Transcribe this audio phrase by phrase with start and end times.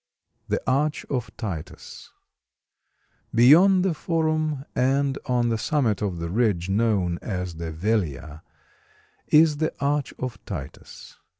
[0.47, 2.09] THE ARCH OF TITUS
[3.35, 8.41] Beyond the Forum and on the summit of the ridge known as the Velia
[9.27, 11.19] is the Arch of Titus.